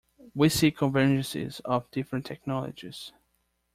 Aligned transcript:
We 0.33 0.49
see 0.49 0.71
convergences 0.71 1.61
of 1.63 1.91
different 1.91 2.25
technologies. 2.25 3.11